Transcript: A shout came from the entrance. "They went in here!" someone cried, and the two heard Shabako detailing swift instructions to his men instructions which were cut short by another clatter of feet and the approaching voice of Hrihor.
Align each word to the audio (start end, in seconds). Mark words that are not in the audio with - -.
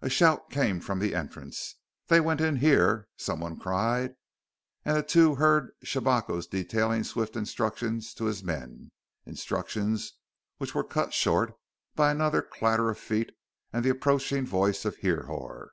A 0.00 0.10
shout 0.10 0.50
came 0.50 0.80
from 0.80 0.98
the 0.98 1.14
entrance. 1.14 1.76
"They 2.08 2.18
went 2.18 2.40
in 2.40 2.56
here!" 2.56 3.06
someone 3.16 3.56
cried, 3.60 4.16
and 4.84 4.96
the 4.96 5.04
two 5.04 5.36
heard 5.36 5.70
Shabako 5.84 6.40
detailing 6.50 7.04
swift 7.04 7.36
instructions 7.36 8.12
to 8.14 8.24
his 8.24 8.42
men 8.42 8.90
instructions 9.24 10.14
which 10.58 10.74
were 10.74 10.82
cut 10.82 11.14
short 11.14 11.54
by 11.94 12.10
another 12.10 12.42
clatter 12.42 12.90
of 12.90 12.98
feet 12.98 13.30
and 13.72 13.84
the 13.84 13.90
approaching 13.90 14.44
voice 14.44 14.84
of 14.84 14.96
Hrihor. 14.98 15.68